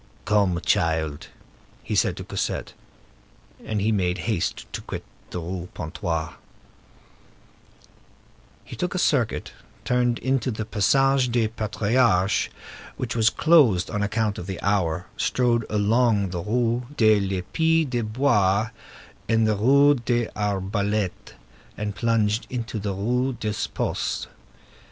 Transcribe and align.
"Come, 0.25 0.59
child," 0.65 1.27
he 1.83 1.93
said 1.93 2.17
to 2.17 2.23
Cosette; 2.23 2.73
and 3.63 3.79
he 3.79 3.91
made 3.91 4.17
haste 4.25 4.65
to 4.73 4.81
quit 4.81 5.03
the 5.29 5.39
Rue 5.39 5.69
Pontoise. 5.75 6.33
He 8.65 8.75
took 8.75 8.95
a 8.95 8.97
circuit, 8.97 9.53
turned 9.85 10.17
into 10.17 10.49
the 10.49 10.65
Passage 10.65 11.29
des 11.29 11.49
Patriarches, 11.49 12.49
which 12.97 13.15
was 13.15 13.29
closed 13.29 13.91
on 13.91 14.01
account 14.01 14.39
of 14.39 14.47
the 14.47 14.59
hour, 14.63 15.05
strode 15.17 15.67
along 15.69 16.29
the 16.31 16.41
Rue 16.41 16.87
de 16.97 17.19
l'Épée 17.19 17.87
de 17.87 18.01
Bois 18.01 18.71
and 19.29 19.47
the 19.47 19.55
Rue 19.55 19.93
de 19.93 20.25
l'Arbalète, 20.35 21.33
and 21.77 21.93
plunged 21.93 22.47
into 22.49 22.79
the 22.79 22.95
Rue 22.95 23.33
des 23.33 23.69
Postes. 23.71 24.25